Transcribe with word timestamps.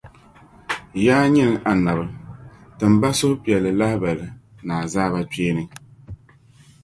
Yaa 1.05 1.25
nyini 1.33 1.55
Annabi! 1.71 2.05
Tim 2.77 2.93
ba 3.01 3.09
suhupiɛlli 3.19 3.71
lahibali 3.79 4.25
ni 4.65 4.71
azaabakpeeni. 4.81 5.63